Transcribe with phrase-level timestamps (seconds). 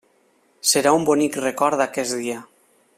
[0.69, 2.43] Serà un bonic record d'aquest dia.